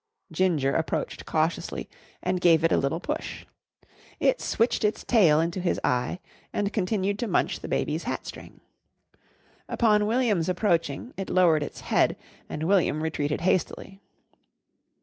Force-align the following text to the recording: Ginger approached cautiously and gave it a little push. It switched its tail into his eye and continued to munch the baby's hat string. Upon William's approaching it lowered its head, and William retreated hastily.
Ginger 0.31 0.75
approached 0.75 1.27
cautiously 1.27 1.87
and 2.23 2.41
gave 2.41 2.63
it 2.63 2.71
a 2.71 2.77
little 2.77 2.99
push. 2.99 3.45
It 4.19 4.41
switched 4.41 4.83
its 4.83 5.03
tail 5.03 5.39
into 5.39 5.59
his 5.61 5.79
eye 5.83 6.19
and 6.51 6.73
continued 6.73 7.19
to 7.19 7.27
munch 7.27 7.59
the 7.59 7.67
baby's 7.67 8.05
hat 8.05 8.25
string. 8.25 8.61
Upon 9.69 10.07
William's 10.07 10.49
approaching 10.49 11.13
it 11.17 11.29
lowered 11.29 11.61
its 11.61 11.81
head, 11.81 12.17
and 12.49 12.63
William 12.63 13.03
retreated 13.03 13.41
hastily. 13.41 14.01